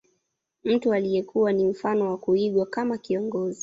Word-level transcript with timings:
Mtu 0.63 0.93
aliyekuwa 0.93 1.53
ni 1.53 1.65
mfano 1.67 2.09
wa 2.09 2.17
kuigwa 2.17 2.65
kama 2.65 2.97
kiongozi 2.97 3.59